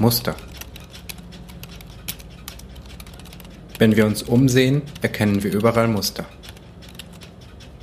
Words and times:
Muster. 0.00 0.34
Wenn 3.78 3.96
wir 3.96 4.06
uns 4.06 4.22
umsehen, 4.22 4.80
erkennen 5.02 5.42
wir 5.42 5.52
überall 5.52 5.88
Muster. 5.88 6.24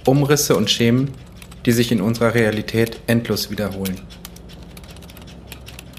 Umrisse 0.04 0.56
und 0.56 0.72
Schemen, 0.72 1.12
die 1.68 1.72
sich 1.72 1.92
in 1.92 2.02
unserer 2.02 2.34
Realität 2.34 3.00
endlos 3.06 3.52
wiederholen. 3.52 4.02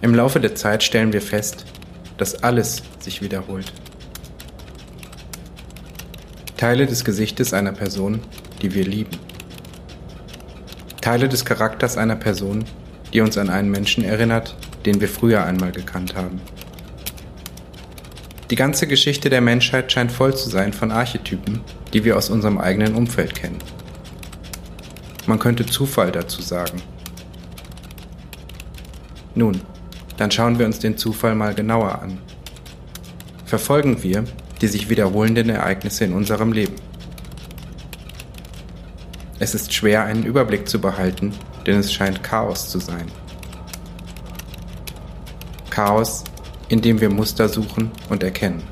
Im 0.02 0.12
Laufe 0.12 0.40
der 0.40 0.56
Zeit 0.56 0.82
stellen 0.82 1.12
wir 1.12 1.22
fest, 1.22 1.64
dass 2.16 2.42
alles 2.42 2.82
sich 2.98 3.22
wiederholt. 3.22 3.72
Teile 6.56 6.86
des 6.86 7.04
Gesichtes 7.04 7.54
einer 7.54 7.72
Person, 7.72 8.22
die 8.60 8.74
wir 8.74 8.84
lieben. 8.84 9.16
Teile 11.00 11.28
des 11.28 11.44
Charakters 11.44 11.96
einer 11.96 12.16
Person, 12.16 12.64
die 13.12 13.20
uns 13.20 13.38
an 13.38 13.50
einen 13.50 13.70
Menschen 13.70 14.02
erinnert, 14.02 14.56
den 14.86 15.00
wir 15.00 15.08
früher 15.08 15.44
einmal 15.44 15.72
gekannt 15.72 16.14
haben. 16.14 16.40
Die 18.50 18.56
ganze 18.56 18.86
Geschichte 18.86 19.30
der 19.30 19.40
Menschheit 19.40 19.92
scheint 19.92 20.10
voll 20.10 20.34
zu 20.34 20.48
sein 20.48 20.72
von 20.72 20.90
Archetypen, 20.90 21.60
die 21.92 22.04
wir 22.04 22.16
aus 22.16 22.30
unserem 22.30 22.58
eigenen 22.58 22.94
Umfeld 22.94 23.34
kennen. 23.34 23.58
Man 25.26 25.38
könnte 25.38 25.66
Zufall 25.66 26.10
dazu 26.10 26.40
sagen. 26.40 26.80
Nun, 29.34 29.60
dann 30.16 30.30
schauen 30.30 30.58
wir 30.58 30.66
uns 30.66 30.78
den 30.78 30.96
Zufall 30.96 31.34
mal 31.34 31.54
genauer 31.54 32.00
an. 32.00 32.18
Verfolgen 33.44 34.02
wir 34.02 34.24
die 34.60 34.66
sich 34.66 34.88
wiederholenden 34.88 35.50
Ereignisse 35.50 36.04
in 36.04 36.12
unserem 36.12 36.52
Leben. 36.52 36.74
Es 39.38 39.54
ist 39.54 39.72
schwer, 39.72 40.04
einen 40.04 40.24
Überblick 40.24 40.68
zu 40.68 40.80
behalten, 40.80 41.32
denn 41.66 41.78
es 41.78 41.92
scheint 41.92 42.22
Chaos 42.22 42.68
zu 42.68 42.80
sein. 42.80 43.06
Chaos, 45.78 46.24
in 46.70 46.80
dem 46.80 47.00
wir 47.00 47.08
Muster 47.08 47.48
suchen 47.48 47.92
und 48.08 48.24
erkennen. 48.24 48.64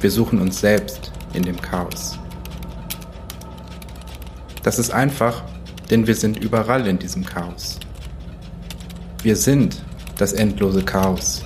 Wir 0.00 0.10
suchen 0.10 0.40
uns 0.40 0.58
selbst 0.58 1.12
in 1.32 1.44
dem 1.44 1.60
Chaos. 1.60 2.18
Das 4.64 4.80
ist 4.80 4.90
einfach, 4.90 5.44
denn 5.88 6.08
wir 6.08 6.16
sind 6.16 6.36
überall 6.38 6.84
in 6.88 6.98
diesem 6.98 7.24
Chaos. 7.24 7.78
Wir 9.22 9.36
sind 9.36 9.80
das 10.18 10.32
endlose 10.32 10.82
Chaos 10.82 11.44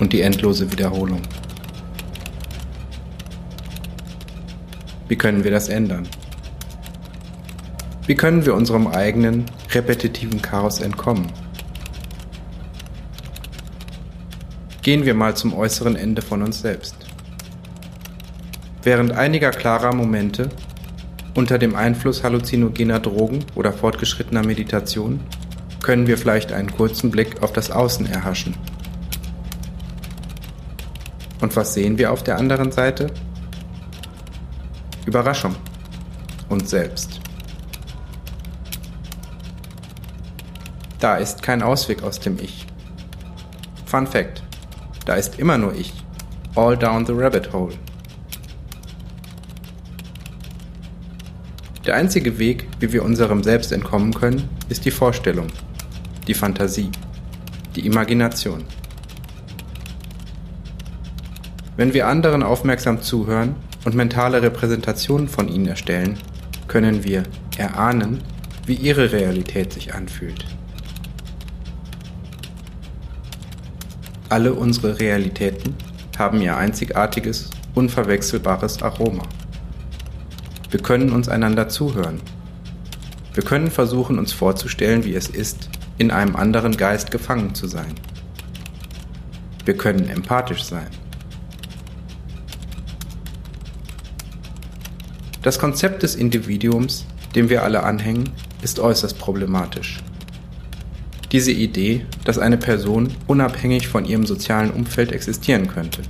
und 0.00 0.10
die 0.10 0.22
endlose 0.22 0.72
Wiederholung. 0.72 1.20
Wie 5.08 5.16
können 5.16 5.44
wir 5.44 5.50
das 5.50 5.68
ändern? 5.68 6.08
Wie 8.06 8.14
können 8.14 8.46
wir 8.46 8.54
unserem 8.54 8.86
eigenen, 8.86 9.44
repetitiven 9.74 10.40
Chaos 10.40 10.80
entkommen? 10.80 11.32
Gehen 14.82 15.04
wir 15.04 15.14
mal 15.14 15.34
zum 15.36 15.54
äußeren 15.54 15.96
Ende 15.96 16.22
von 16.22 16.42
uns 16.42 16.60
selbst. 16.60 16.94
Während 18.82 19.12
einiger 19.12 19.50
klarer 19.50 19.94
Momente 19.94 20.50
unter 21.34 21.58
dem 21.58 21.74
Einfluss 21.74 22.22
halluzinogener 22.22 23.00
Drogen 23.00 23.44
oder 23.54 23.72
fortgeschrittener 23.72 24.44
Meditation 24.44 25.20
können 25.82 26.06
wir 26.06 26.16
vielleicht 26.16 26.52
einen 26.52 26.70
kurzen 26.70 27.10
Blick 27.10 27.42
auf 27.42 27.52
das 27.52 27.70
Außen 27.70 28.06
erhaschen. 28.06 28.54
Und 31.40 31.56
was 31.56 31.74
sehen 31.74 31.98
wir 31.98 32.12
auf 32.12 32.22
der 32.22 32.38
anderen 32.38 32.72
Seite? 32.72 33.08
Überraschung. 35.06 35.56
Uns 36.48 36.70
selbst. 36.70 37.23
Da 41.00 41.16
ist 41.16 41.42
kein 41.42 41.62
Ausweg 41.62 42.02
aus 42.02 42.20
dem 42.20 42.38
Ich. 42.38 42.66
Fun 43.86 44.06
Fact. 44.06 44.42
Da 45.06 45.14
ist 45.14 45.38
immer 45.38 45.58
nur 45.58 45.74
ich. 45.74 45.92
All 46.54 46.76
down 46.76 47.04
the 47.04 47.12
rabbit 47.12 47.52
hole. 47.52 47.74
Der 51.86 51.96
einzige 51.96 52.38
Weg, 52.38 52.66
wie 52.80 52.92
wir 52.92 53.04
unserem 53.04 53.42
Selbst 53.42 53.70
entkommen 53.70 54.14
können, 54.14 54.48
ist 54.70 54.86
die 54.86 54.90
Vorstellung, 54.90 55.48
die 56.26 56.32
Fantasie, 56.32 56.90
die 57.76 57.86
Imagination. 57.86 58.64
Wenn 61.76 61.92
wir 61.92 62.06
anderen 62.08 62.42
aufmerksam 62.42 63.02
zuhören 63.02 63.56
und 63.84 63.94
mentale 63.94 64.40
Repräsentationen 64.40 65.28
von 65.28 65.48
ihnen 65.48 65.66
erstellen, 65.66 66.18
können 66.68 67.04
wir 67.04 67.24
erahnen, 67.58 68.22
wie 68.64 68.74
ihre 68.74 69.12
Realität 69.12 69.72
sich 69.72 69.92
anfühlt. 69.92 70.46
Alle 74.34 74.52
unsere 74.52 74.98
Realitäten 74.98 75.76
haben 76.18 76.40
ihr 76.40 76.56
einzigartiges, 76.56 77.50
unverwechselbares 77.76 78.82
Aroma. 78.82 79.22
Wir 80.72 80.80
können 80.80 81.12
uns 81.12 81.28
einander 81.28 81.68
zuhören. 81.68 82.20
Wir 83.32 83.44
können 83.44 83.70
versuchen, 83.70 84.18
uns 84.18 84.32
vorzustellen, 84.32 85.04
wie 85.04 85.14
es 85.14 85.28
ist, 85.28 85.70
in 85.98 86.10
einem 86.10 86.34
anderen 86.34 86.76
Geist 86.76 87.12
gefangen 87.12 87.54
zu 87.54 87.68
sein. 87.68 87.94
Wir 89.66 89.76
können 89.76 90.08
empathisch 90.08 90.64
sein. 90.64 90.88
Das 95.42 95.60
Konzept 95.60 96.02
des 96.02 96.16
Individuums, 96.16 97.06
dem 97.36 97.50
wir 97.50 97.62
alle 97.62 97.84
anhängen, 97.84 98.30
ist 98.62 98.80
äußerst 98.80 99.16
problematisch. 99.16 100.02
Diese 101.34 101.50
Idee, 101.50 102.06
dass 102.22 102.38
eine 102.38 102.56
Person 102.56 103.12
unabhängig 103.26 103.88
von 103.88 104.04
ihrem 104.04 104.24
sozialen 104.24 104.70
Umfeld 104.70 105.10
existieren 105.10 105.66
könnte. 105.66 106.02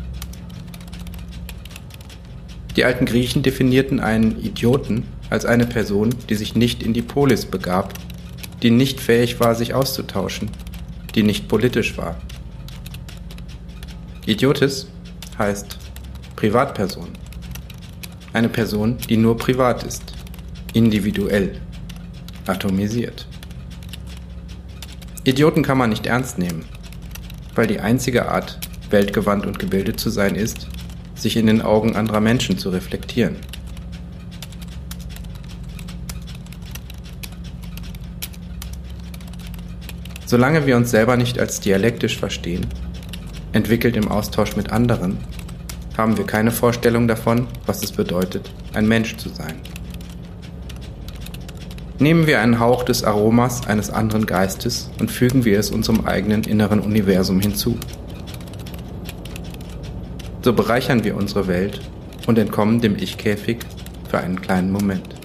Die 2.77 2.85
alten 2.85 3.07
Griechen 3.07 3.43
definierten 3.43 4.01
einen 4.01 4.39
Idioten 4.39 5.05
als 5.31 5.47
eine 5.47 5.65
Person, 5.65 6.11
die 6.29 6.35
sich 6.35 6.57
nicht 6.57 6.83
in 6.83 6.93
die 6.93 7.01
Polis 7.01 7.47
begab, 7.47 7.95
die 8.63 8.71
nicht 8.71 9.01
fähig 9.01 9.41
war, 9.41 9.55
sich 9.55 9.73
auszutauschen, 9.73 10.51
die 11.15 11.23
nicht 11.23 11.49
politisch 11.49 11.97
war. 11.97 12.21
Idiotis 14.27 14.89
heißt 15.39 15.79
Privatperson. 16.37 17.09
Eine 18.35 18.51
Person, 18.51 18.99
die 19.09 19.17
nur 19.17 19.39
privat 19.39 19.85
ist, 19.85 20.03
individuell, 20.75 21.59
atomisiert. 22.47 23.27
Idioten 25.27 25.63
kann 25.63 25.79
man 25.79 25.89
nicht 25.89 26.05
ernst 26.05 26.39
nehmen, 26.39 26.67
weil 27.55 27.67
die 27.67 27.81
einzige 27.81 28.29
Art, 28.29 28.59
weltgewandt 28.91 29.47
und 29.47 29.59
gebildet 29.59 29.99
zu 29.99 30.11
sein, 30.11 30.35
ist, 30.35 30.69
sich 31.15 31.39
in 31.39 31.47
den 31.47 31.63
Augen 31.63 31.97
anderer 31.97 32.21
Menschen 32.21 32.59
zu 32.59 32.69
reflektieren. 32.69 33.37
Solange 40.27 40.67
wir 40.67 40.77
uns 40.77 40.91
selber 40.91 41.17
nicht 41.17 41.39
als 41.39 41.61
dialektisch 41.61 42.19
verstehen, 42.19 42.67
entwickelt 43.53 43.97
im 43.97 44.09
Austausch 44.09 44.57
mit 44.57 44.73
anderen, 44.73 45.17
haben 45.97 46.19
wir 46.19 46.27
keine 46.27 46.51
Vorstellung 46.51 47.09
davon, 47.09 47.47
was 47.65 47.83
es 47.83 47.93
bedeutet, 47.93 48.51
ein 48.75 48.87
Mensch 48.87 49.17
zu 49.17 49.31
sein. 49.31 49.55
Nehmen 52.01 52.27
wir 52.27 52.41
einen 52.41 52.59
Hauch 52.59 52.83
des 52.83 53.05
Aromas 53.05 53.69
eines 53.69 53.91
anderen 53.91 54.27
Geistes 54.27 54.91
und 54.99 55.13
fügen 55.13 55.45
wir 55.45 55.61
es 55.61 55.71
unserem 55.71 56.07
eigenen 56.07 56.43
inneren 56.43 56.81
Universum 56.81 57.39
hinzu. 57.39 57.79
So 60.43 60.53
bereichern 60.53 61.05
wir 61.05 61.17
unsere 61.17 61.47
Welt 61.47 61.81
und 62.27 62.37
entkommen 62.37 62.81
dem 62.81 62.97
Ich-Käfig 62.97 63.59
für 64.09 64.19
einen 64.19 64.41
kleinen 64.41 64.73
Moment. 64.73 65.24